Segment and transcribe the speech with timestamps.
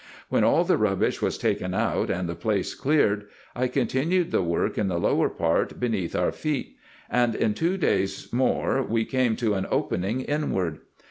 [0.29, 4.75] When all the rubbish was taken out, and the place cleared, I continued the work
[4.79, 6.75] in the lower part beneath our feet;
[7.07, 10.79] and in two days more we came to an opening inward.